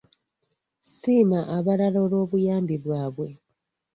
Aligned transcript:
Siima 0.95 1.39
abalala 1.57 1.97
olw'obuyambi 2.05 2.75
bwabwe. 2.83 3.27